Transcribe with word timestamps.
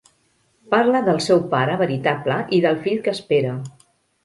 Parla 0.71 1.01
del 1.07 1.19
seu 1.25 1.43
pare 1.51 1.77
veritable 1.83 2.39
i 2.61 2.65
del 2.67 2.83
fill 2.89 3.07
que 3.07 3.17
espera. 3.21 3.55